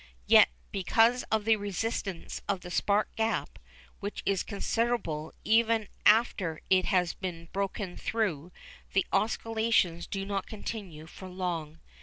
Yet 0.25 0.49
because 0.71 1.21
of 1.31 1.45
the 1.45 1.57
resistance 1.57 2.41
of 2.49 2.61
the 2.61 2.71
spark 2.71 3.15
gap, 3.15 3.59
which 3.99 4.23
is 4.25 4.41
considerable 4.41 5.31
even 5.45 5.87
after 6.07 6.59
it 6.71 6.85
has 6.85 7.13
been 7.13 7.49
broken 7.53 7.95
through, 7.97 8.51
the 8.93 9.05
oscillations 9.13 10.07
do 10.07 10.25
not 10.25 10.47
continue 10.47 11.05
for 11.05 11.29
long. 11.29 11.81